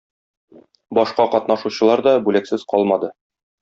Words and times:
Башка 0.99 1.27
катнашучылар 1.35 2.05
да 2.11 2.17
бүләксез 2.27 2.69
калмады. 2.75 3.17